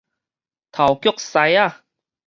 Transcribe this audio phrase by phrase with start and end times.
[0.71, 1.83] 頭腳師仔